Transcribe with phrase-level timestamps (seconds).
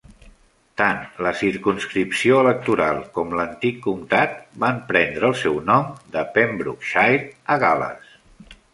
[0.81, 4.35] Tant la circumscripció electoral com l'antic comtat
[4.67, 7.25] van prendre el seu nom de Pembrokeshire,
[7.59, 8.15] a Gal·les.